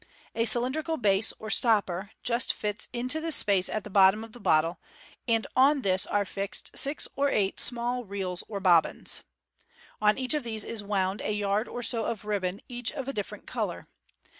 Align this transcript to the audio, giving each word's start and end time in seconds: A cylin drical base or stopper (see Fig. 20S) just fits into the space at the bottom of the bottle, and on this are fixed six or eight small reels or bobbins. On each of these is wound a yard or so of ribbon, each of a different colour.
A 0.33 0.45
cylin 0.47 0.71
drical 0.73 0.99
base 0.99 1.31
or 1.37 1.51
stopper 1.51 2.09
(see 2.09 2.09
Fig. 2.09 2.15
20S) 2.15 2.23
just 2.23 2.53
fits 2.55 2.87
into 2.91 3.21
the 3.21 3.31
space 3.31 3.69
at 3.69 3.83
the 3.83 3.89
bottom 3.91 4.23
of 4.23 4.31
the 4.31 4.39
bottle, 4.39 4.79
and 5.27 5.45
on 5.55 5.83
this 5.83 6.07
are 6.07 6.25
fixed 6.25 6.75
six 6.75 7.07
or 7.15 7.29
eight 7.29 7.59
small 7.59 8.03
reels 8.03 8.43
or 8.47 8.59
bobbins. 8.59 9.21
On 10.01 10.17
each 10.17 10.33
of 10.33 10.43
these 10.43 10.63
is 10.63 10.81
wound 10.83 11.21
a 11.21 11.33
yard 11.33 11.67
or 11.67 11.83
so 11.83 12.05
of 12.05 12.25
ribbon, 12.25 12.61
each 12.67 12.91
of 12.91 13.07
a 13.07 13.13
different 13.13 13.45
colour. 13.45 13.85